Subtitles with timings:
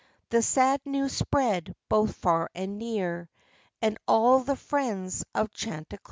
[0.31, 3.29] The sad news spread both far and near,
[3.83, 5.99] And all the friends of Chanticleer *•\ 4 V